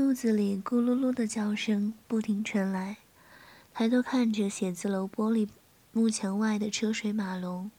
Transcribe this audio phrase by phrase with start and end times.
[0.00, 2.96] 肚子里咕噜噜的叫声不停传来，
[3.74, 5.46] 抬头看着写字楼玻璃
[5.92, 7.70] 幕墙外的车水马龙。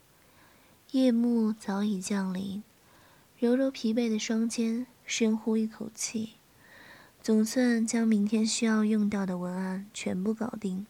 [0.92, 2.62] 夜幕早已降临，
[3.40, 6.34] 揉揉疲惫的双肩，深呼一口气，
[7.24, 10.86] 总算将明天需要用到的文案全部搞定。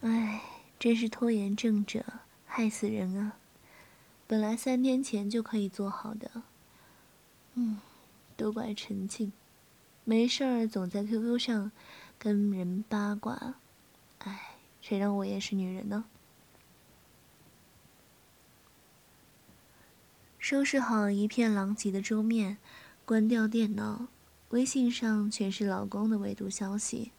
[0.00, 0.42] 唉，
[0.80, 2.04] 真是拖延症者，
[2.44, 3.36] 害死人啊！
[4.26, 6.42] 本来三天前就可以做好的，
[7.54, 7.78] 嗯，
[8.36, 9.32] 都怪陈静。
[10.04, 11.70] 没事儿，总在 QQ 上
[12.18, 13.54] 跟人八卦，
[14.18, 16.04] 哎，谁让我也是女人呢？
[20.40, 22.58] 收拾好一片狼藉的桌面，
[23.04, 24.08] 关掉电脑，
[24.50, 27.12] 微信上全是老公的未读消息。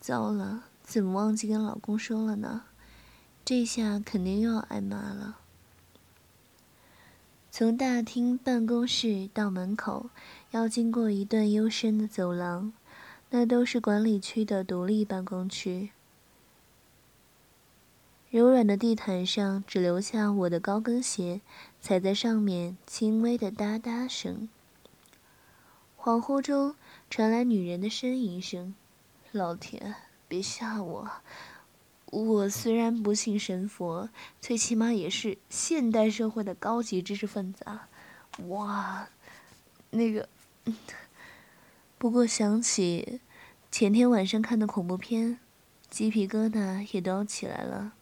[0.00, 2.64] 糟了，怎么忘记跟老公说了呢？
[3.44, 5.36] 这下肯定又要挨骂了。
[7.50, 10.08] 从大厅办公室到门口。
[10.52, 12.72] 要经过一段幽深的走廊，
[13.30, 15.90] 那都是管理区的独立办公区。
[18.30, 21.40] 柔软的地毯上只留下我的高跟鞋
[21.80, 24.48] 踩在上面轻微的哒哒声。
[25.96, 26.74] 恍惚中
[27.08, 28.74] 传来女人的呻吟声
[29.30, 29.94] ：“老天，
[30.26, 31.10] 别吓我！
[32.06, 34.08] 我虽然不信神佛，
[34.40, 37.88] 最起码也是现代社会的高级知识分子啊！
[38.48, 39.08] 哇，
[39.90, 40.28] 那个……”
[41.98, 43.20] 不过想起
[43.70, 45.38] 前天晚上看的恐怖片，
[45.88, 47.92] 鸡皮疙瘩也都起来了，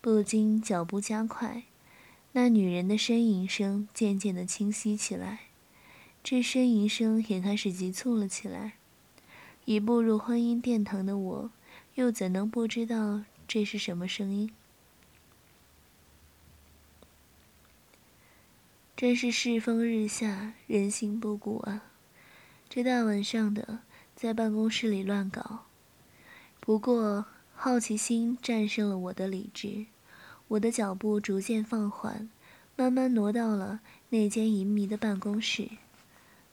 [0.00, 1.64] 不禁脚步加快。
[2.32, 5.40] 那女人的呻吟声渐渐的清晰起来，
[6.24, 8.74] 这呻吟声也开始急促了起来。
[9.64, 11.50] 已步入婚姻殿堂的我，
[11.94, 14.50] 又怎能不知道这是什么声音？
[18.96, 21.91] 真是世风日下，人心不古啊！
[22.74, 23.80] 这大晚上的，
[24.16, 25.64] 在办公室里乱搞。
[26.58, 29.84] 不过好奇心战胜了我的理智，
[30.48, 32.30] 我的脚步逐渐放缓，
[32.74, 35.68] 慢慢挪到了那间淫迷的办公室。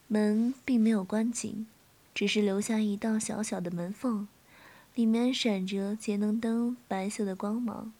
[0.09, 1.65] 门并没有关紧，
[2.13, 4.27] 只是留下一道小小的门缝，
[4.95, 7.93] 里面闪着节能灯白色的光芒。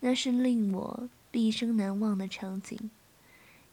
[0.00, 2.90] 那是令我毕生难忘的场景：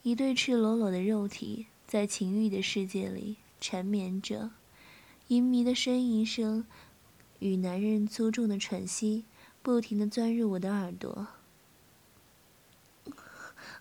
[0.03, 3.37] 一对赤裸裸的肉体在情欲的世界里。
[3.61, 4.49] 缠绵着，
[5.27, 6.65] 淫迷的呻吟声
[7.37, 9.25] 与男人粗重的喘息，
[9.61, 11.27] 不停的钻入我的耳朵。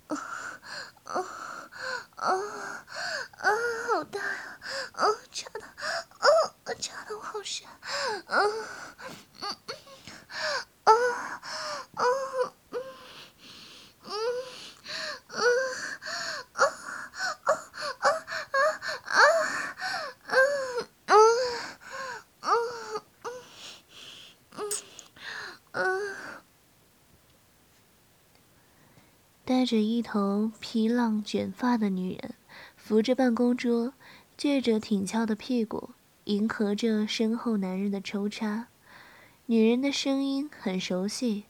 [0.06, 0.16] 啊
[1.04, 1.24] 啊
[2.16, 2.28] 啊
[3.38, 3.50] 啊！
[3.88, 4.60] 好大呀！
[4.92, 7.66] 啊，插的，啊，插的我好深，
[8.26, 8.52] 啊，嗯
[9.40, 9.48] 嗯，
[10.84, 10.92] 啊
[11.94, 12.04] 啊。
[29.60, 32.34] 带着一头披浪卷发的女人，
[32.78, 33.92] 扶着办公桌，
[34.38, 35.90] 撅着挺翘的屁股，
[36.24, 38.68] 迎合着身后男人的抽插。
[39.44, 41.44] 女人的声音很熟悉，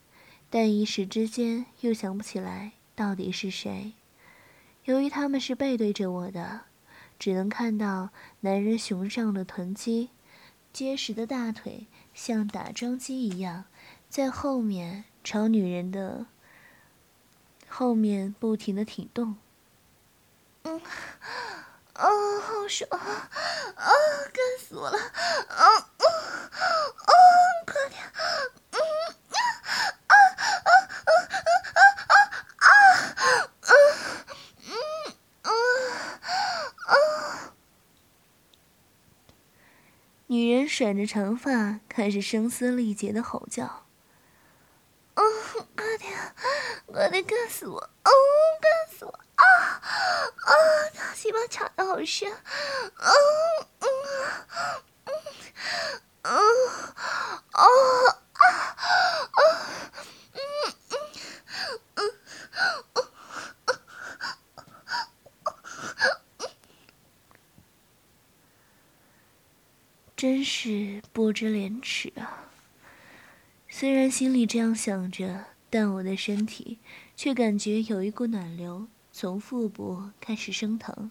[0.49, 3.93] 但一时之间又想不起来到底是谁。
[4.83, 6.63] 由于他们是背对着我的，
[7.17, 8.09] 只能看到
[8.41, 10.09] 男人雄壮的臀肌，
[10.73, 13.63] 结实的大腿像打桩机一样，
[14.09, 16.25] 在后面朝女人的。
[17.73, 19.37] 后面不停的挺动，
[20.63, 20.79] 嗯，
[21.93, 23.91] 啊，好爽，啊，
[24.33, 25.07] 干死我了，啊，
[25.47, 26.05] 啊，
[27.07, 27.13] 啊，
[27.65, 28.03] 快点，
[28.71, 28.77] 嗯，
[30.05, 30.13] 啊，啊，
[30.65, 30.69] 啊，
[31.05, 32.15] 啊，啊，
[32.57, 32.69] 啊，
[33.61, 33.71] 啊，
[34.67, 34.69] 嗯，
[35.43, 35.49] 啊，
[36.87, 36.93] 啊，
[40.27, 43.85] 女人甩着长发，开始声嘶力竭的吼叫。
[45.21, 45.67] 哦
[46.87, 47.77] 快点干死我！
[47.79, 48.11] 哦，
[48.61, 49.11] 干死我！
[49.35, 49.45] 啊
[50.45, 50.51] 啊！
[50.95, 52.31] 大鸡巴插的好深！
[52.31, 52.39] 啊
[53.79, 53.87] 嗯嗯
[55.05, 55.13] 嗯
[56.23, 56.31] 啊
[57.51, 57.63] 啊
[59.31, 59.39] 啊
[60.33, 60.37] 嗯
[60.89, 60.97] 嗯
[61.95, 61.99] 嗯
[70.15, 72.50] 真是不知廉耻啊！
[73.81, 76.77] 虽然心里这样想着，但我的身体
[77.15, 81.09] 却感觉有一股暖流从腹部开始升腾，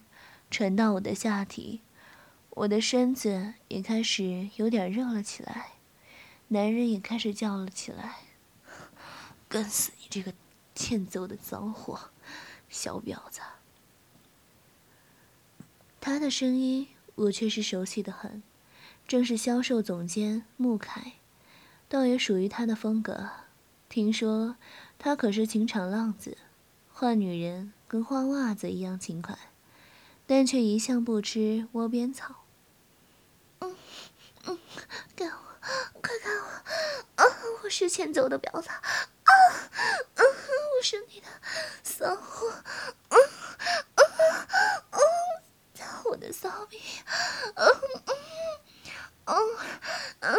[0.52, 1.80] 传到我的下体，
[2.50, 5.70] 我的身子也开始有点热了起来。
[6.46, 8.18] 男人也开始叫了起来
[9.50, 10.32] ：“干死你这个
[10.72, 12.10] 欠揍的脏货，
[12.68, 13.40] 小婊子！”
[16.00, 18.40] 他的声音我却是熟悉的很，
[19.08, 21.14] 正是销售总监穆凯，
[21.90, 23.30] 倒也属于他的风格。
[23.88, 24.54] 听说
[24.96, 26.38] 他可是情场浪子，
[26.92, 29.36] 换女人跟换袜子一样勤快，
[30.24, 32.36] 但却一向不吃窝边草。
[33.58, 33.76] 嗯
[34.46, 34.56] 嗯，
[35.16, 35.32] 给我，
[36.00, 36.44] 快给我！
[37.16, 37.24] 啊，
[37.64, 38.68] 我是欠揍的婊子！
[38.68, 39.32] 啊，
[40.14, 40.22] 嗯，
[40.78, 41.26] 我是你的
[41.82, 42.52] 骚货！
[43.08, 43.18] 嗯
[43.96, 44.04] 嗯
[44.92, 45.00] 嗯。
[46.04, 46.78] 我的骚逼，
[47.54, 47.66] 嗯
[48.06, 48.16] 嗯
[49.26, 49.36] 嗯
[50.20, 50.32] 嗯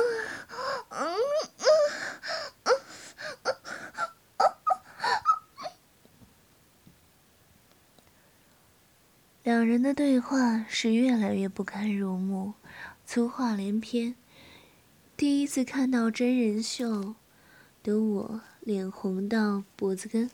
[0.89, 1.07] 嗯
[1.59, 1.69] 嗯
[2.65, 2.75] 嗯
[9.44, 12.56] 两人的对话是越来越不堪入目，
[13.06, 14.16] 粗话连篇。
[15.16, 17.13] 第一次看到真人秀
[17.84, 20.31] 的我，脸红到脖子根。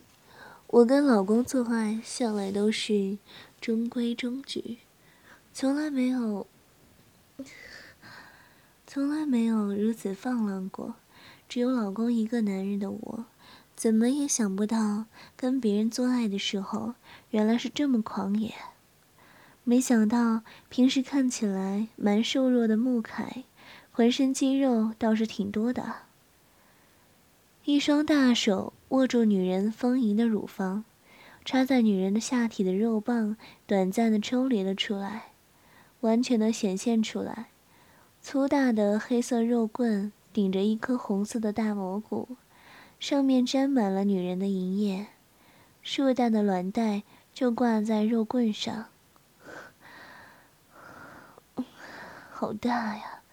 [0.67, 3.17] 我跟老公做爱向来都是
[3.59, 4.77] 中规中矩。
[5.51, 6.47] 从来没有，
[8.87, 10.95] 从来没有如此放浪过。
[11.49, 13.25] 只有老公一个男人的我，
[13.75, 16.93] 怎么也想不到跟别人做爱的时候，
[17.31, 18.53] 原来是这么狂野。
[19.69, 23.43] 没想到平时看起来蛮瘦弱的穆凯，
[23.91, 25.93] 浑身肌肉倒是挺多的。
[27.65, 30.85] 一双大手握住女人丰盈的乳房，
[31.43, 33.35] 插在女人的下体的肉棒
[33.65, 35.31] 短暂的抽离了出来。
[35.99, 37.47] 完全的显现出来，
[38.21, 42.37] 粗大的黑色肉棍顶着一颗红色的大蘑菇，
[43.01, 45.07] 上面沾满了女人的银液，
[45.81, 47.03] 硕大的卵袋
[47.33, 48.85] 就挂在肉棍上，
[52.39, 53.23] 好大呀，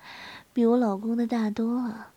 [0.54, 2.12] 比我老公的大多了。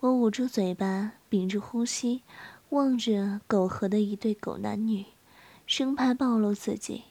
[0.00, 2.22] 我捂住嘴巴，屏住呼吸，
[2.70, 5.04] 望着苟合的一对狗男女，
[5.68, 7.04] 生怕暴露自己。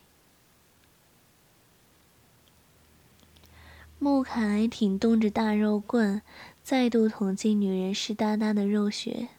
[4.00, 6.22] 穆凯挺动着大肉棍，
[6.62, 9.30] 再度捅进女人湿哒哒的肉穴。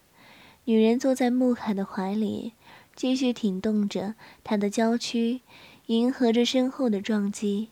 [0.65, 2.53] 女人坐在穆凯的怀里，
[2.95, 5.41] 继续挺动着他的娇躯，
[5.85, 7.69] 迎合着身后的撞击。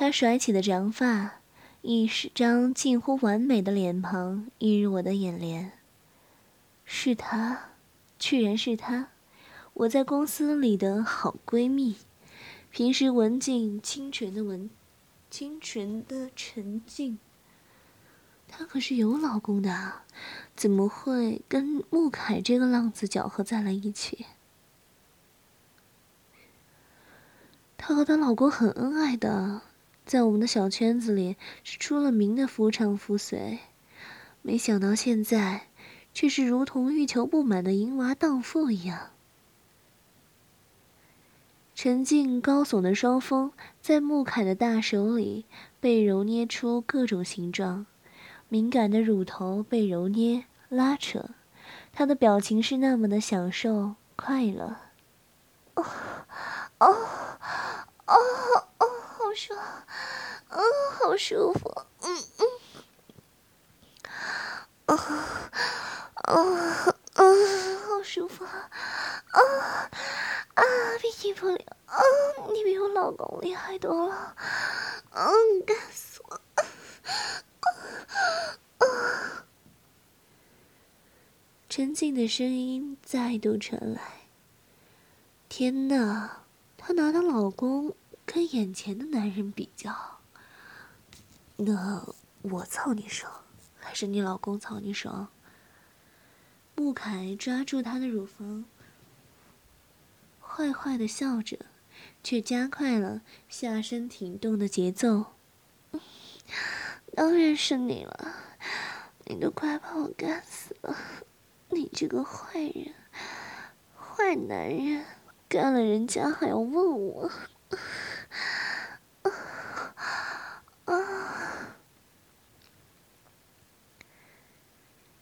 [0.00, 1.42] 他甩起的长发，
[1.82, 5.72] 一张近乎完美的脸庞映入我的眼帘。
[6.86, 7.72] 是她，
[8.18, 9.08] 居然是她，
[9.74, 11.98] 我在公司里的好闺蜜，
[12.70, 14.70] 平时文静清纯的文。
[15.28, 17.18] 清纯的陈静，
[18.48, 20.06] 她可是有老公的啊，
[20.56, 24.24] 怎么会跟穆凯这个浪子搅和在了一起？
[27.76, 29.60] 她和她老公很恩爱的，
[30.06, 33.60] 在我们的小圈子里是出了名的夫唱妇随，
[34.42, 35.68] 没想到现在
[36.12, 39.10] 却是如同欲求不满的淫娃荡妇一样。
[41.74, 45.46] 沉静高耸的双峰在穆凯的大手里
[45.80, 47.86] 被揉捏出各种形状，
[48.48, 51.30] 敏感的乳头被揉捏拉扯，
[51.92, 54.76] 他的表情是那么的享受快乐。
[55.74, 55.84] 哦
[56.80, 57.29] 哦，
[59.40, 59.58] 爽，
[60.50, 62.44] 嗯，好舒服，嗯嗯，
[64.84, 64.94] 啊
[66.14, 66.34] 啊
[67.14, 67.24] 啊，
[67.88, 68.60] 好舒服，啊。
[70.52, 70.62] 啊，
[71.00, 71.56] 比你不了！
[71.86, 71.96] 啊，
[72.52, 74.36] 你比我老公厉害多了！
[75.12, 75.32] 嗯，
[75.64, 76.38] 干死我！
[78.84, 79.46] 啊！
[81.70, 84.02] 陈静的声音再度传来。
[85.48, 86.42] 天哪，
[86.76, 87.94] 她拿她老公
[88.32, 90.20] 跟眼前的男人比较，
[91.56, 93.28] 那我操你爽，
[93.76, 95.26] 还是你老公操你爽？
[96.76, 98.64] 穆凯抓住她的乳房。
[100.40, 101.58] 坏坏的笑着，
[102.22, 105.32] 却加快了下身挺动的节奏。
[107.16, 108.32] 当然是你了，
[109.24, 110.96] 你都快把我干死了！
[111.70, 112.94] 你这个坏人，
[113.96, 115.04] 坏男人，
[115.48, 117.28] 干了人家还要问我？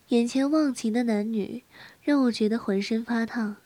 [0.08, 1.64] 眼前忘情的男女，
[2.00, 3.56] 让我觉得浑身发烫。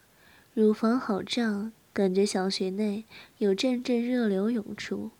[0.55, 3.05] 乳房好胀，感觉小穴内
[3.39, 5.13] 有阵阵热流涌出，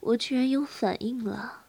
[0.00, 1.62] 我居然有反应了，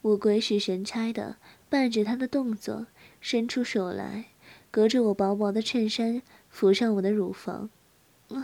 [0.00, 1.36] 我鬼使神差的
[1.68, 2.86] 伴着他的动作，
[3.20, 4.30] 伸出手来，
[4.70, 7.68] 隔着我薄薄的衬衫扶上我的乳房。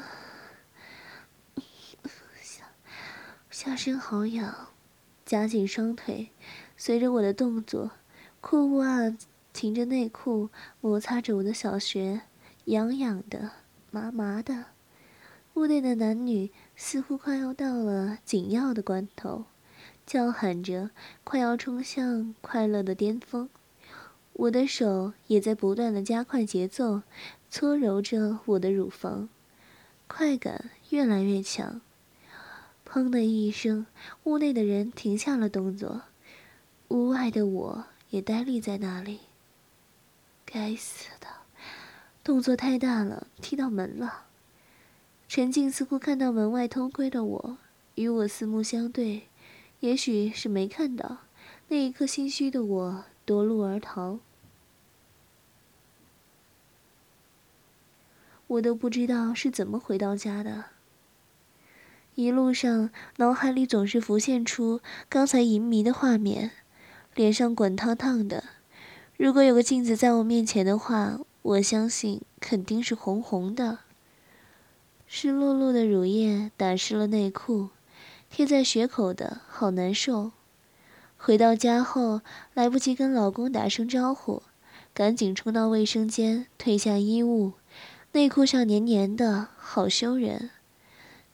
[2.38, 2.66] 下
[3.50, 4.68] 下身好痒，
[5.24, 6.28] 夹紧双腿，
[6.76, 7.92] 随着我的动作，
[8.42, 9.10] 裤袜
[9.52, 12.22] 停着内裤摩擦着我的小穴，
[12.66, 13.50] 痒痒的，
[13.90, 14.66] 麻麻的。
[15.54, 19.44] 屋内的男女似乎快要到了紧要的关头。
[20.06, 20.90] 叫喊着，
[21.22, 23.48] 快要冲向快乐的巅峰。
[24.32, 27.02] 我的手也在不断的加快节奏，
[27.48, 29.28] 搓揉着我的乳房，
[30.08, 31.80] 快感越来越强。
[32.84, 33.86] 砰的一声，
[34.24, 36.02] 屋内的人停下了动作，
[36.88, 39.20] 屋外的我也呆立在那里。
[40.52, 41.28] 该死的，
[42.24, 44.24] 动作太大了，踢到门了。
[45.28, 47.58] 陈静似乎看到门外偷窥的我，
[47.94, 49.28] 与我四目相对。
[49.78, 51.18] 也许是没看到，
[51.68, 54.18] 那一刻心虚的我夺路而逃。
[58.48, 60.64] 我都不知道是怎么回到家的。
[62.16, 66.50] 一路上，脑海里总是浮现出刚才淫迷的画面，
[67.14, 68.42] 脸上滚烫烫的。
[69.20, 73.80] 如果有个镜子在我面前的话，我相信肯定是红红的。
[75.06, 77.68] 湿漉漉的乳液打湿了内裤。
[78.30, 80.30] 贴在血口的好难受。
[81.18, 82.22] 回到家后，
[82.54, 84.42] 来不及跟老公打声招呼，
[84.94, 87.52] 赶紧冲到卫生间，褪下衣物，
[88.12, 90.48] 内裤上黏黏的，好羞人。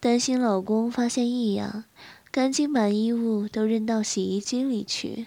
[0.00, 1.84] 担心老公发现异样，
[2.32, 5.26] 赶紧把衣物都扔到洗衣机里去。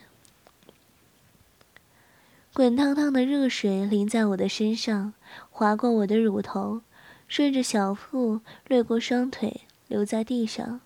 [2.51, 5.13] 滚烫烫的热水淋在我的身上，
[5.51, 6.81] 划过我的乳头，
[7.27, 10.81] 顺着小腹掠过双腿，流在地上。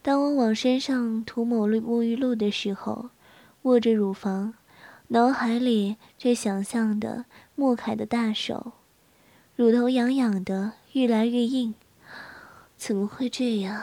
[0.00, 3.10] 当我往身上涂抹沐浴露的时候，
[3.62, 4.54] 握着乳房，
[5.08, 7.24] 脑海里却想象的
[7.56, 8.72] 莫凯的大手，
[9.56, 11.74] 乳头痒痒的，愈来愈硬。
[12.76, 13.82] 怎么会这样？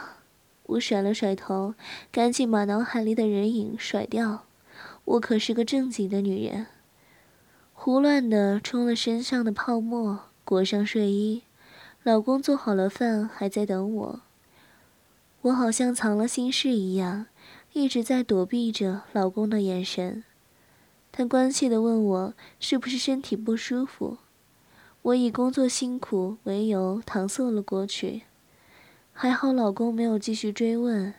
[0.63, 1.75] 我甩了甩头，
[2.13, 4.44] 赶紧把脑海里的人影甩掉。
[5.05, 6.67] 我可是个正经的女人。
[7.73, 11.43] 胡乱的冲了身上的泡沫，裹上睡衣。
[12.03, 14.21] 老公做好了饭，还在等我。
[15.41, 17.27] 我好像藏了心事一样，
[17.73, 20.23] 一直在躲避着老公的眼神。
[21.11, 24.17] 他关切地问我是不是身体不舒服，
[25.03, 28.23] 我以工作辛苦为由搪塞了过去。
[29.13, 31.13] 还好老公没有继续追问。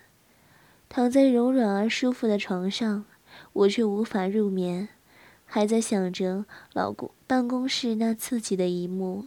[0.88, 3.04] 躺在柔软而舒服的床上，
[3.52, 4.88] 我却无法入眠，
[5.44, 9.26] 还在想着老公办公室那刺激的一幕，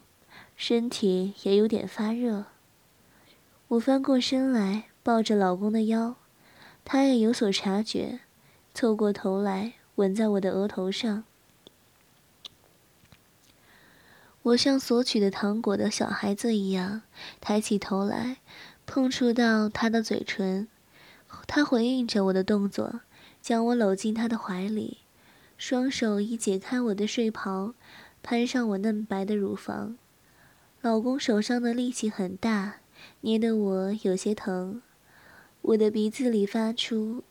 [0.56, 2.46] 身体也有点发热。
[3.70, 4.86] 我翻过身来。
[5.02, 6.18] 抱着老公的腰，
[6.86, 8.20] 他也有所察觉，
[8.76, 11.24] 凑过头来吻在我的额头上。
[14.44, 17.02] 我像索取的糖果的小孩子一样，
[17.42, 18.38] 抬起头来，
[18.86, 20.68] 碰触到他的嘴唇。
[21.48, 23.00] 他回应着我的动作，
[23.42, 25.00] 将我搂进他的怀里，
[25.58, 27.74] 双手已解开我的睡袍，
[28.22, 29.98] 攀上我嫩白的乳房。
[30.82, 32.78] 老公手上的力气很大，
[33.22, 34.82] 捏得我有些疼。
[35.62, 37.24] 我的鼻子里发出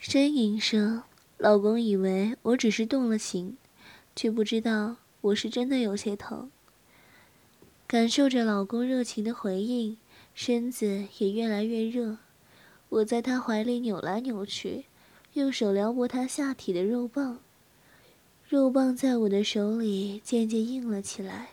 [0.00, 1.04] 呻吟声，
[1.38, 3.56] 老公以为我只是动了情，
[4.16, 6.50] 却不知道我是真的有些疼。
[7.90, 9.96] 感受着老公热情的回应，
[10.32, 12.18] 身子也越来越热。
[12.88, 14.84] 我在他怀里扭来扭去，
[15.32, 17.40] 用手撩拨他下体的肉棒。
[18.48, 21.48] 肉棒在我的手里渐渐硬了起来，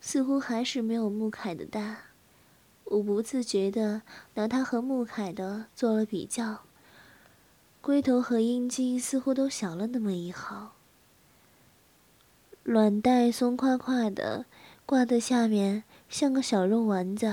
[0.00, 2.02] 似乎还是没有穆凯的大。
[2.84, 4.02] 我不自觉地
[4.34, 6.60] 拿它和穆凯的做了比较，
[7.80, 10.76] 龟头和阴茎似乎都小了那么一毫。
[12.62, 14.46] 卵袋松垮垮的，
[14.90, 17.32] 挂在下面像个小肉丸子。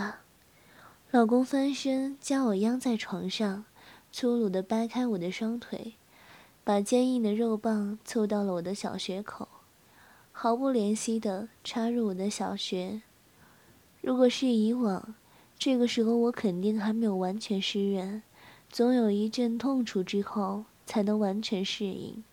[1.10, 3.66] 老公翻身将我央在床上，
[4.12, 5.96] 粗鲁地掰开我的双腿。
[6.64, 9.48] 把坚硬的肉棒凑到了我的小穴口，
[10.32, 13.02] 毫不怜惜地插入我的小穴。
[14.02, 15.16] 如果是以往，
[15.58, 18.22] 这个时候我肯定还没有完全湿润，
[18.70, 22.24] 总有一阵痛楚之后才能完全适应。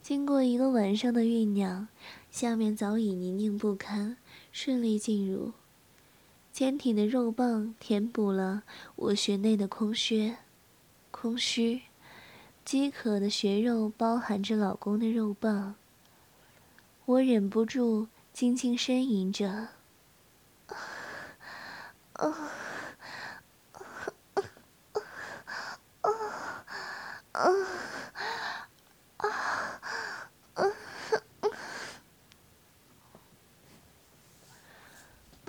[0.00, 1.88] 经过一个晚上的酝酿，
[2.30, 4.16] 下面早已泥泞不堪，
[4.52, 5.52] 顺利进入。
[6.52, 8.62] 坚挺的肉棒填补了
[8.96, 10.36] 我穴内的空缺。
[11.10, 11.82] 空虚，
[12.64, 15.74] 饥渴的血肉包含着老公的肉棒。
[17.06, 19.68] 我忍不住轻轻呻吟着。
[20.66, 20.76] 啊，
[22.12, 22.28] 啊，
[24.34, 24.42] 啊，
[26.02, 26.10] 啊，
[27.32, 27.50] 啊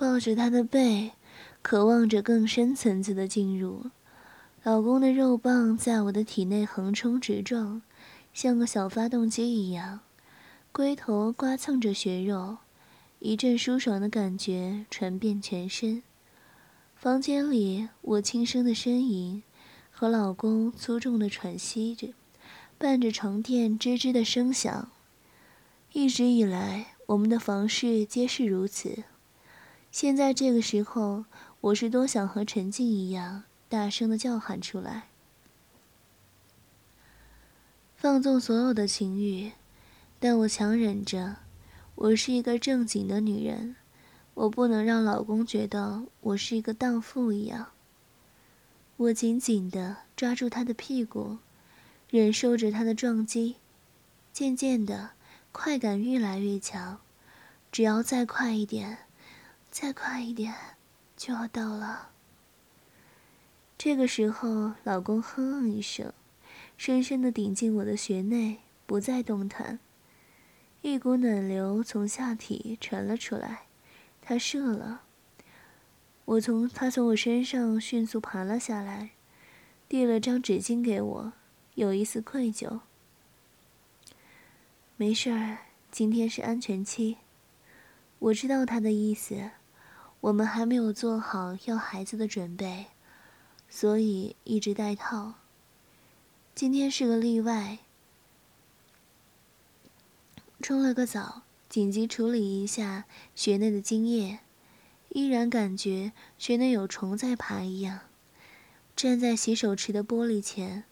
[0.00, 1.12] 抱着他的背，
[1.60, 3.90] 渴望着更深层次的进入。
[4.62, 7.82] 老公的肉棒在我的体内横冲直撞，
[8.32, 10.00] 像个小发动机一样，
[10.72, 12.56] 龟头刮蹭着血肉，
[13.18, 16.02] 一阵舒爽的感觉传遍全身。
[16.96, 19.42] 房间里，我轻声的呻吟，
[19.90, 22.14] 和老公粗重的喘息着，
[22.78, 24.90] 伴着床垫吱吱的声响。
[25.92, 29.04] 一直以来，我们的房事皆是如此。
[29.90, 31.24] 现在这个时候，
[31.60, 35.08] 我是多想和陈静一样，大声的叫喊出来，
[37.96, 39.50] 放纵所有的情欲，
[40.20, 41.38] 但我强忍着，
[41.96, 43.74] 我是一个正经的女人，
[44.34, 47.72] 我不能让老公觉得我是一个荡妇一样。
[48.96, 51.38] 我紧紧的抓住他的屁股，
[52.08, 53.56] 忍受着他的撞击，
[54.32, 55.10] 渐渐的，
[55.50, 57.00] 快感越来越强，
[57.72, 59.09] 只要再快一点。
[59.70, 60.52] 再快一点，
[61.16, 62.10] 就要到了。
[63.78, 66.12] 这个时候，老公哼哼一声，
[66.76, 69.78] 深深的顶进我的穴内，不再动弹。
[70.82, 73.66] 一股暖流从下体传了出来，
[74.20, 75.02] 他射了。
[76.24, 79.10] 我从他从我身上迅速爬了下来，
[79.88, 81.32] 递了张纸巾给我，
[81.76, 82.80] 有一丝愧疚。
[84.96, 85.58] 没事儿，
[85.90, 87.18] 今天是安全期。
[88.18, 89.50] 我知道他的意思。
[90.20, 92.86] 我们还没有做好要孩子的准备，
[93.70, 95.34] 所以一直戴套。
[96.54, 97.78] 今天是个例外。
[100.60, 104.40] 冲了个澡，紧急处理一下穴内的精液，
[105.08, 108.00] 依然感觉穴内有虫在爬一样。
[108.94, 110.84] 站在洗手池的玻璃前，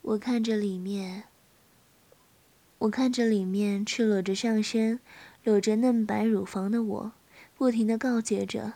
[0.00, 1.24] 我看着里面，
[2.78, 5.00] 我看着里面赤裸着上身、
[5.42, 7.12] 露着嫩白乳房的我。
[7.56, 8.74] 不停地告诫着，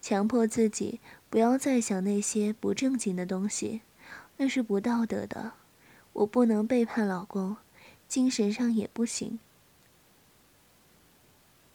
[0.00, 3.82] 强迫自己不要再想那些不正经的东西，
[4.36, 5.52] 那是不道德的。
[6.12, 7.56] 我不能背叛老公，
[8.06, 9.38] 精神上也不行。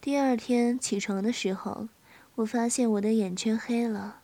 [0.02, 1.88] 第二天起床的时候，
[2.36, 4.22] 我发现我的眼圈黑了，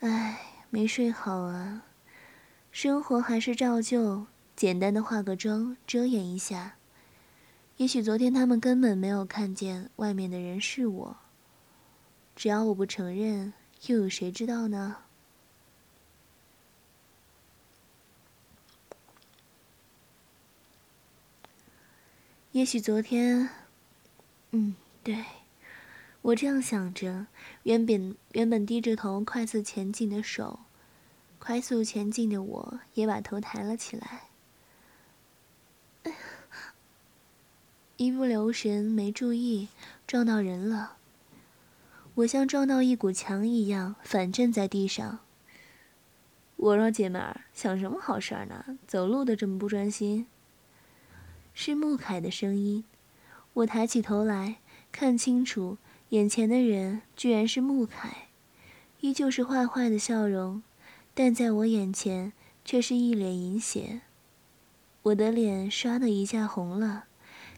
[0.00, 1.84] 唉，没睡好啊。
[2.72, 6.74] 生活还是照旧，简单的化个妆，遮掩一下。
[7.76, 11.16] 也许昨天他们根本没有看见外面的人是我。
[12.34, 13.52] 只要我不承认，
[13.86, 14.96] 又有谁知道呢？
[22.52, 23.48] 也许昨天，
[24.50, 25.24] 嗯，对，
[26.22, 27.26] 我这样想着。
[27.62, 30.60] 原本原本低着头快速前进的手，
[31.38, 34.22] 快速前进的我也把头抬了起来。
[37.98, 39.68] 一不留神，没注意，
[40.06, 40.96] 撞到人了。
[42.16, 45.20] 我像撞到一股墙一样反震在地上。
[46.56, 48.78] 我说：“姐妹儿，想什么好事儿呢？
[48.86, 50.26] 走路都这么不专心。”
[51.54, 52.84] 是穆凯的声音。
[53.54, 54.56] 我抬起头来
[54.92, 55.78] 看清楚，
[56.10, 58.28] 眼前的人居然是穆凯，
[59.00, 60.62] 依旧是坏坏的笑容，
[61.14, 62.32] 但在我眼前
[62.64, 64.02] 却是一脸淫邪。
[65.02, 67.04] 我的脸刷的一下红了，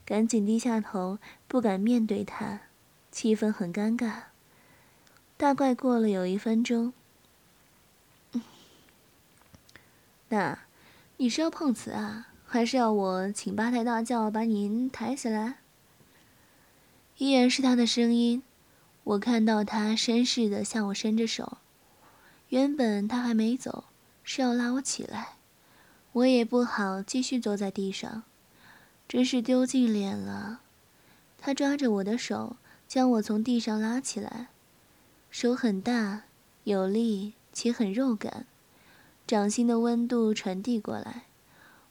[0.04, 2.60] 赶紧低下头，不敢面对他，
[3.10, 4.31] 气氛很尴尬。
[5.42, 6.92] 大概过了有一分钟，
[10.30, 10.56] 那，
[11.16, 15.56] 你是要碰瓷啊，还是要我请八抬大轿把您抬起来？
[17.18, 18.44] 依然是他的声音，
[19.02, 21.58] 我看到他绅士的向我伸着手。
[22.50, 23.86] 原本他还没走，
[24.22, 25.38] 是要拉我起来，
[26.12, 28.22] 我也不好继续坐在地上，
[29.08, 30.60] 真是丢尽脸了。
[31.36, 32.54] 他抓着我的手，
[32.86, 34.46] 将我从地上拉起来。
[35.32, 36.24] 手很大，
[36.64, 38.46] 有力且很肉感，
[39.26, 41.22] 掌心的温度传递过来。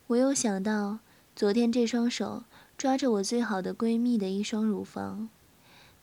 [0.05, 0.99] 我又想到
[1.35, 2.43] 昨天这双手
[2.77, 5.27] 抓着我最好的闺蜜的一双乳房，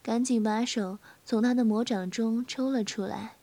[0.03, 3.37] 赶紧把手从她的魔掌中抽了出来，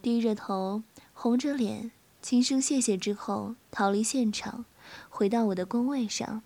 [0.00, 1.90] 低着头，红着脸，
[2.22, 4.64] 轻声谢谢之后逃离现场，
[5.10, 6.40] 回到我的工位上。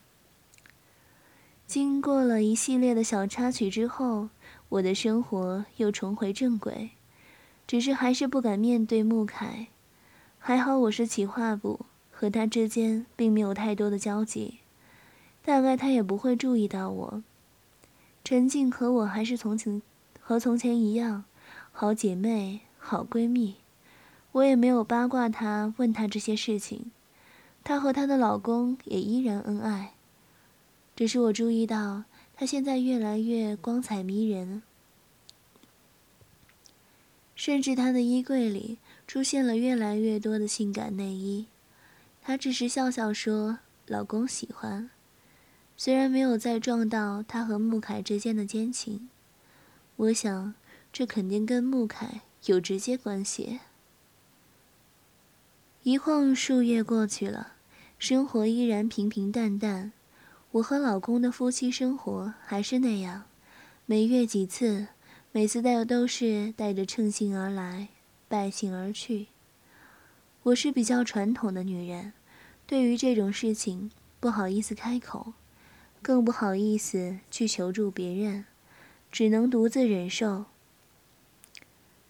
[1.66, 4.30] 经过了一系列的小插曲之后。
[4.72, 6.92] 我的生活又重回正轨，
[7.66, 9.66] 只是还是不敢面对穆凯。
[10.38, 11.80] 还好我是企划部，
[12.10, 14.60] 和他之间并没有太多的交集，
[15.44, 17.22] 大概他也不会注意到我。
[18.24, 19.82] 陈静和我还是从前
[20.18, 21.24] 和从前一样，
[21.70, 23.56] 好姐妹、好闺蜜。
[24.32, 26.90] 我也没有八卦她，问她这些事情。
[27.62, 29.92] 她和她的老公也依然恩爱。
[30.96, 32.04] 只是我注意到，
[32.42, 34.62] 她现在越来越光彩迷人，
[37.36, 41.46] 甚至她的衣柜里出现了越来越多的性感内衣。
[42.20, 44.90] 她只是笑笑说：“老公喜欢。”
[45.78, 49.08] 虽然没有再撞到他和穆凯之间的奸情，
[49.94, 50.52] 我想
[50.92, 53.60] 这肯定跟穆凯有直接关系。
[55.84, 57.52] 一晃数月过去了，
[58.00, 59.92] 生活依然平平淡淡。
[60.52, 63.24] 我和老公的夫妻生活还是那样，
[63.86, 64.88] 每月几次，
[65.30, 67.88] 每次带都是带着乘兴而来，
[68.28, 69.28] 败兴而去。
[70.42, 72.12] 我是比较传统的女人，
[72.66, 75.32] 对于这种事情不好意思开口。
[76.02, 78.44] 更不好意思去求助别人，
[79.10, 80.44] 只能独自忍受。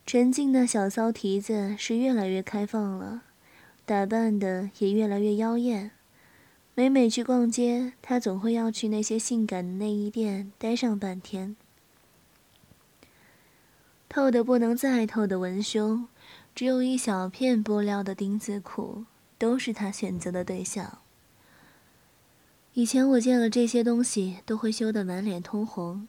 [0.05, 3.23] 陈静的小骚蹄子是越来越开放了，
[3.87, 5.93] 打扮的也越来越妖艳。
[6.75, 11.55] 每每去逛街，她总会要去那些性感的内衣店待上半天。
[14.09, 16.09] 透的不能再透的文胸，
[16.55, 19.05] 只有一小片布料的丁字裤，
[19.37, 20.99] 都是她选择的对象。
[22.73, 26.09] 以前我见了这些东西都会羞得满脸通红，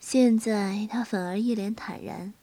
[0.00, 2.34] 现在他反而一脸坦然，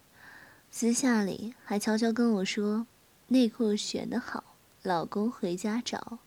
[0.72, 2.88] 私下里还悄悄跟我说
[3.28, 6.20] ：“内裤选得好，老公回家找。”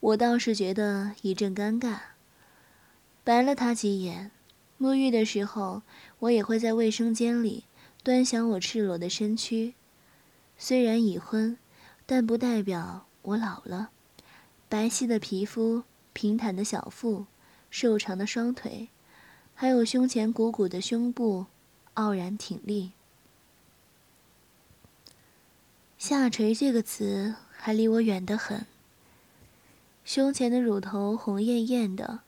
[0.00, 1.98] 我倒是觉得一阵尴尬，
[3.24, 4.30] 白了他几眼。
[4.78, 5.82] 沐浴的时候，
[6.18, 7.64] 我也会在卫生间里
[8.02, 9.74] 端详我赤裸的身躯，
[10.58, 11.56] 虽然已婚，
[12.04, 13.88] 但不代表我老了。
[14.68, 17.24] 白皙的皮肤，平坦的小腹，
[17.70, 18.90] 瘦长的双腿，
[19.54, 21.46] 还有胸前鼓鼓的胸部，
[21.94, 22.92] 傲然挺立。
[25.96, 28.66] 下垂这个词还离我远得很。
[30.06, 32.20] 胸前的乳头红艳艳的，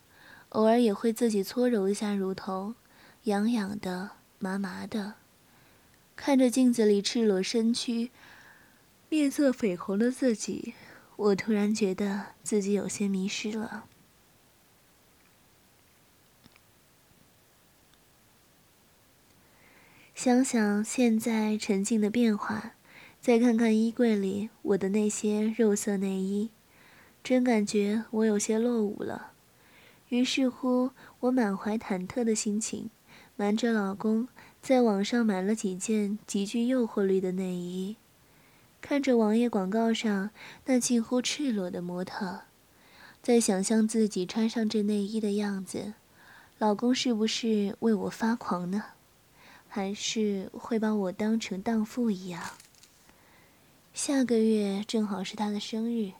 [0.48, 2.74] 偶尔也会自己搓揉一下乳头，
[3.22, 4.10] 痒痒的，
[4.40, 5.14] 麻麻的。
[6.16, 8.10] 看着镜子里赤裸身躯，
[9.08, 10.74] 面色绯红的自己。
[11.14, 13.84] 我突然觉得自己有些迷失了。
[20.16, 22.72] 想想现在陈静的变化，
[23.20, 26.50] 再看看衣柜里我的那些肉色内衣，
[27.28, 29.32] 真感觉我有些落伍了。
[30.08, 32.88] 于是乎，我满怀忐忑的心情，
[33.36, 34.28] 瞒着老公，
[34.62, 37.96] 在网上买了几件极具诱惑力的内衣。
[38.80, 40.30] 看着网页广告上
[40.64, 42.44] 那近乎赤裸的模特，
[43.22, 45.92] 在想象自己穿上这内衣的样子，
[46.56, 48.82] 老公是不是为我发狂呢？
[49.68, 52.42] 还是会把我当成荡妇一样？
[53.92, 56.12] 下个月正好是他的生日，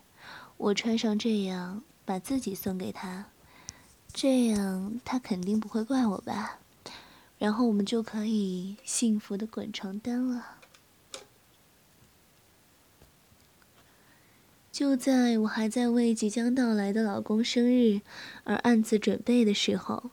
[0.58, 3.26] 我穿上这样把自己送给他，
[4.12, 6.58] 这样他肯定不会怪我吧？
[7.38, 10.56] 然后我们就可以幸福的滚床单了。
[14.72, 18.00] 就在我还在为即将到来的老公生日
[18.44, 20.10] 而暗自准备的时候，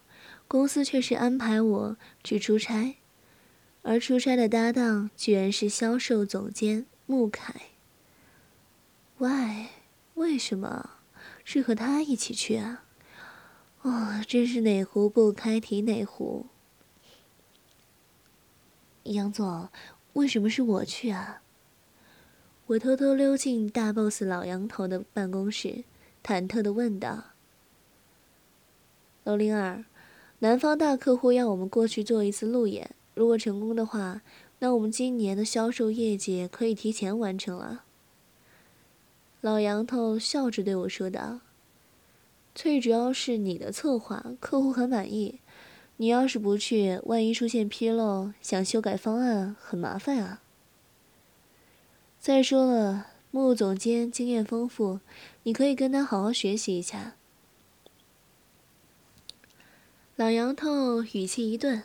[0.47, 2.95] 公司却是安排我去出差，
[3.81, 7.53] 而出差的搭档居然是销售总监穆凯。
[9.17, 9.67] Why？
[10.15, 10.89] 为什么
[11.43, 12.83] 是和他一起去啊？
[13.81, 16.47] 哦，真是哪壶不开提哪壶。
[19.03, 19.69] 杨总，
[20.13, 21.41] 为什么是我去啊？
[22.67, 25.83] 我偷偷溜进大 boss 老杨头的办公室，
[26.23, 27.25] 忐忑的问道
[29.23, 29.85] ：“楼灵儿，
[30.39, 34.23] 南方大客户要我们过去做一次路演，如果成功的话，
[34.57, 37.83] 那我们今年的销售业绩可以提前完成了。”
[39.45, 41.41] 老杨头笑着对我说道
[42.55, 45.39] ：“最主要是你的策划，客户很满意。
[45.97, 50.41] 你要是不去，万一出现纰漏，想修改方案很麻烦啊。”
[52.19, 54.99] 再说了，穆总监经验丰富，
[55.43, 57.15] 你可以跟他好好学习一下。
[60.15, 61.83] 老杨头语气一顿，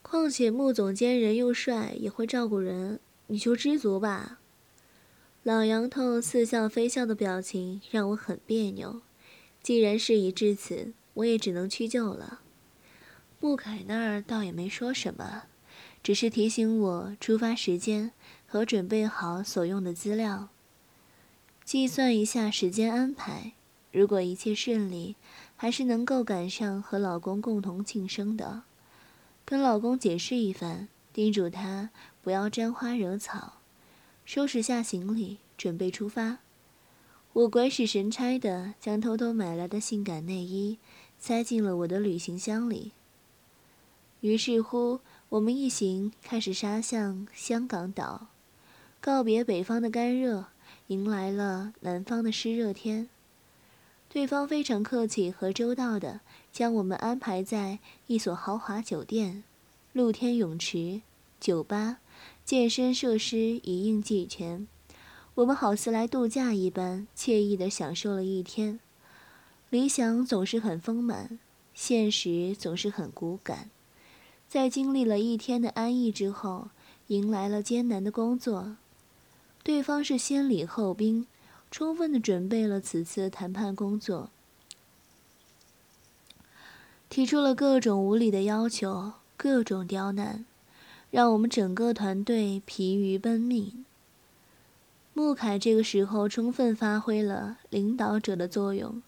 [0.00, 4.37] 况且穆总监人又帅，也会照顾人，你就知足吧。
[5.48, 9.00] 老杨头似笑非笑的表情让我很别扭。
[9.62, 12.40] 既然事已至此，我也只能屈就了。
[13.40, 15.44] 穆凯那儿倒也没说什么，
[16.02, 18.12] 只是提醒我出发时间。
[18.46, 20.50] 和准备好所用的资料，
[21.64, 23.52] 计算一下时间安排。
[23.90, 25.16] 如果一切顺利，
[25.56, 28.64] 还是能够赶上和老公共同庆生的。
[29.46, 31.88] 跟老公解释一番，叮嘱他
[32.20, 33.54] 不要沾花惹草，
[34.28, 36.40] 收拾下行李，准备出发。
[37.32, 40.76] 我鬼使神差的将偷偷买来的性感内衣
[41.18, 42.92] 塞进了我的旅行箱里。
[44.20, 48.26] 于是乎，我们一行开始杀向香港岛，
[49.00, 50.48] 告别北方的干热，
[50.88, 53.08] 迎来了南方的湿热天。
[54.10, 56.20] 对方非常客气和周到的。
[56.52, 59.42] 将我们安排在一所豪华酒店，
[59.94, 61.00] 露天泳池、
[61.40, 62.00] 酒吧、
[62.48, 64.66] 健身设施一应俱全。
[65.34, 68.80] 我们好似来度假一般，惬意地享受了一天。
[69.68, 71.38] 理想总是很丰满，
[71.74, 73.68] 现实总是很骨感。
[74.48, 76.70] 在经历了一天的安逸之后，
[77.08, 78.78] 迎来了艰难的工作。
[79.62, 81.26] 对方是先礼后兵，
[81.70, 84.30] 充分地准备了此次谈判工作。
[87.10, 90.46] 提出了各种无理的要求，各种刁难，
[91.10, 93.84] 让我们整个团队疲于奔命。
[95.14, 99.02] 穆凯这个时候充分发挥了领导者的作用，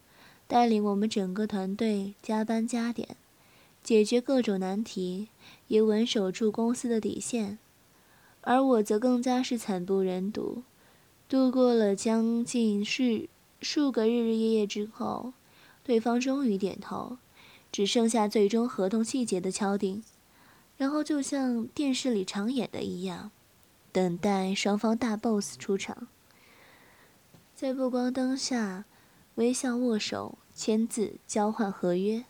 [0.48, 3.16] 带领我们整个团队加班加点，
[3.82, 5.28] 解决各种难题，
[5.68, 7.58] 也稳守住公司的底线。
[8.40, 10.62] 而我则更加是惨不忍睹。
[11.28, 13.28] 度过了将近是
[13.60, 15.32] 数个日日夜夜之后，
[15.84, 17.18] 对方终于点头。
[17.70, 20.02] 只剩下最终合同细节的敲定，
[20.80, 23.30] 然后就像电视里常演的一样，
[23.92, 26.08] 等待双方大 boss 出场，
[27.54, 28.86] 在布光灯下
[29.34, 32.24] 微笑握手、签字、交换合约。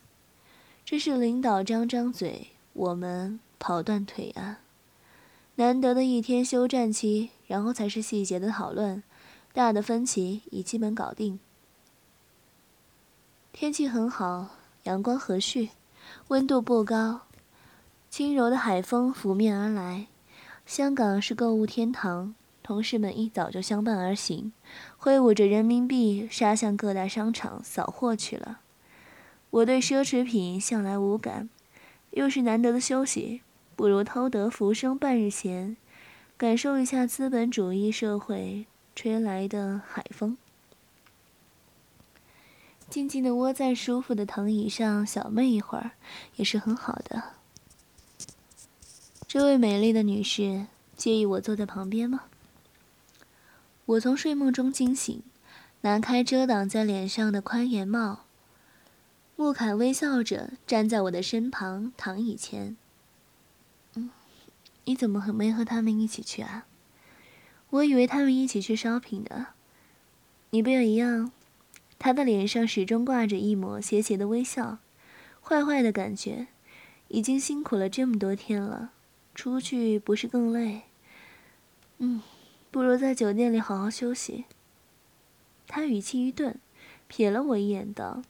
[0.84, 4.58] 这是领导张张嘴，我们跑断腿啊！
[5.54, 9.00] 难得的一天休战期，然后才是细节的讨论，
[9.52, 11.38] 大的分歧已基本搞定。
[13.52, 14.56] 天气很好。
[14.84, 15.68] 阳光和煦，
[16.28, 17.20] 温度不高，
[18.10, 20.08] 轻柔的海风拂面而来。
[20.66, 24.52] 香港是购物天堂，同事们一早就相伴而行，
[24.98, 28.58] 挥舞着人民币杀向各大商场扫货去了。
[29.50, 31.48] 我对奢侈品向来无感，
[32.10, 33.42] 又是难得的休息，
[33.76, 35.76] 不如偷得浮生半日闲，
[36.36, 40.36] 感受一下资本主义社会吹来的海风。
[42.88, 45.92] 静静地窝在舒服的藤椅上小寐一会儿，
[46.34, 47.39] 也是很好的。
[49.32, 50.66] 这位美丽的女士
[50.96, 52.24] 介意我坐在旁边吗？
[53.86, 55.22] 我从睡梦中惊醒，
[55.82, 58.24] 拿开遮挡在脸上的宽檐帽。
[59.36, 62.76] 穆凯微笑着站在我的身旁躺椅前。
[63.94, 64.10] 嗯，
[64.86, 66.66] 你怎么和没和他们一起去啊？
[67.70, 69.46] 我以为他们一起去 shopping 的。
[70.50, 71.30] 你不也一样？
[72.00, 74.78] 他的脸上始终挂着一抹邪邪的微笑，
[75.40, 76.48] 坏坏的感觉。
[77.06, 78.90] 已经辛苦了这么多天了，
[79.34, 80.82] 出去不是更累？
[81.98, 82.22] 嗯，
[82.70, 84.44] 不如在酒店里好好休息。
[85.66, 86.58] 他语气一顿，
[87.10, 88.22] 瞥了我一眼，道：“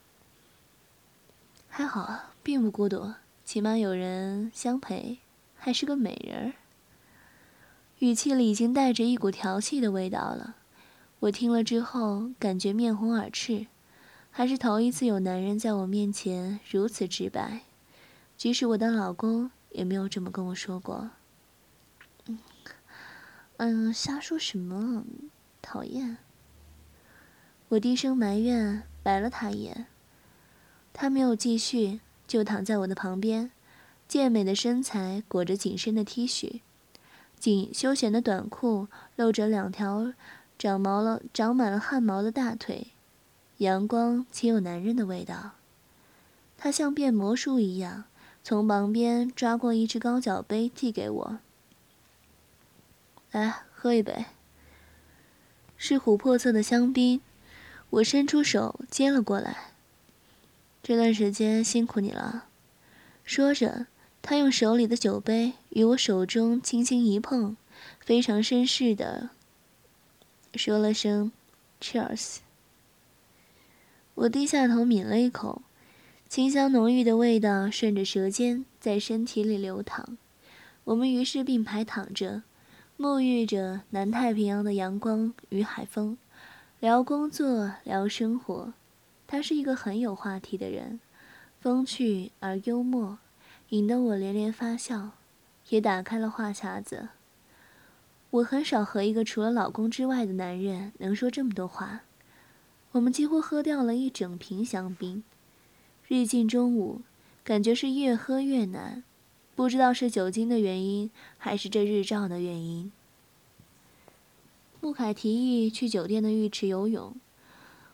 [1.69, 5.19] 还好啊，并不孤独，起码有人相陪，
[5.57, 6.53] 还是个美人儿。”
[8.01, 10.57] 语气里已经带着一股调戏的味道了。
[11.21, 13.67] 我听了之后，感觉面红耳赤，
[14.31, 17.61] 还是头一次有男人在我面前如此直白，
[18.37, 21.11] 即使我的老公也没有这么跟我说过。
[22.27, 22.39] 嗯，
[23.59, 25.05] 嗯，瞎说什么？
[25.63, 26.19] 讨厌！
[27.69, 29.87] 我低声埋怨，白了他一眼。
[30.93, 33.51] 他没有继续，就躺在我的旁边，
[34.09, 36.61] 健美的身材裹着紧身的 T 恤，
[37.39, 40.13] 紧休闲的短裤露着两条。
[40.59, 42.89] 长毛了，长满了汗毛的大腿，
[43.59, 45.53] 阳光且有男人的味道。
[46.59, 48.05] 他像变魔术一样，
[48.43, 51.39] 从旁边抓过一只高脚杯递给我。
[53.31, 54.27] 来，喝一杯。
[55.77, 57.21] 是琥珀色的香槟，
[57.91, 59.73] 我伸出手接了过来。
[60.83, 62.47] 这段时间辛苦你了。
[63.25, 63.87] 说着，
[64.21, 67.57] 他用手里的酒杯与我手中轻轻一碰，
[68.01, 69.31] 非常绅士的。
[70.55, 71.31] 说了声
[71.81, 72.39] “Cheers”，
[74.15, 75.63] 我低下头抿了一口，
[76.31, 80.17] 清香浓郁的味道顺着舌尖在身体里流淌。
[80.85, 82.45] 我们于是并排躺着，
[82.97, 86.17] 沐浴着南太平洋的阳光与海风，
[86.79, 88.73] 聊工作，聊生活。
[89.27, 91.01] 他是一个很有话题的人，
[91.61, 93.19] 风趣而幽默，
[93.71, 95.11] 引得我连连发笑，
[95.71, 97.09] 也打开了话匣子。
[98.31, 102.03] 我很少和一个除了老公之外的男人能说这么多话。
[102.93, 105.25] 我们几乎喝掉了一整瓶香槟，
[106.13, 107.03] 日进中午，
[107.45, 109.05] 感觉是越喝越难，
[109.55, 112.91] 不知道是酒精的原因，还是这日照的原因。
[114.81, 117.15] 穆凯提议去酒店的浴池游泳，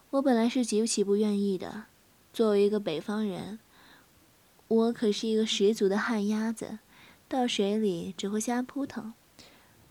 [0.08, 1.84] 我本来是极其不愿意的。
[2.32, 3.58] 作为一个北方人，
[4.66, 6.78] 我可是一个十足的旱鸭子，
[7.28, 9.12] 到水里只会瞎扑腾。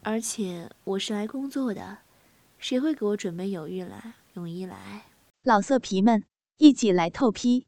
[0.02, 2.00] 而且我是来工作的，
[2.58, 4.16] 谁会给我准备泳衣来？
[4.34, 5.04] 泳衣来？
[5.44, 6.24] 老色皮们，
[6.58, 7.68] 一起来透批！